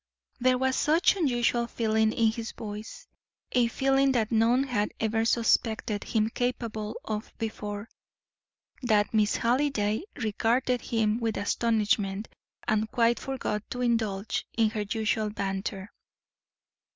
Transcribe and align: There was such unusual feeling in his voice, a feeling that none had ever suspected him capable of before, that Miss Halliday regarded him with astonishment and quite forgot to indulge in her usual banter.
There 0.39 0.57
was 0.57 0.75
such 0.75 1.15
unusual 1.15 1.67
feeling 1.67 2.11
in 2.11 2.31
his 2.31 2.53
voice, 2.53 3.05
a 3.51 3.67
feeling 3.67 4.13
that 4.13 4.31
none 4.31 4.63
had 4.63 4.91
ever 4.99 5.25
suspected 5.25 6.03
him 6.05 6.29
capable 6.31 6.99
of 7.05 7.31
before, 7.37 7.87
that 8.81 9.13
Miss 9.13 9.35
Halliday 9.35 10.01
regarded 10.15 10.81
him 10.81 11.19
with 11.19 11.37
astonishment 11.37 12.29
and 12.67 12.89
quite 12.89 13.19
forgot 13.19 13.61
to 13.69 13.81
indulge 13.81 14.47
in 14.57 14.71
her 14.71 14.81
usual 14.89 15.29
banter. 15.29 15.91